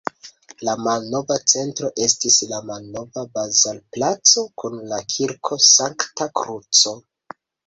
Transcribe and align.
La 0.67 0.73
malnova 0.85 1.35
centro 1.51 1.89
estis 2.05 2.37
la 2.53 2.61
Malnova 2.69 3.25
bazarplaco 3.35 4.45
kun 4.63 4.81
la 4.95 5.01
Kirko 5.15 5.61
Sankta 5.69 6.29
Kruco. 6.43 6.97